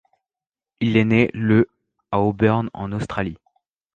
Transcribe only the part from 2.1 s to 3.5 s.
à Auburn en Australie.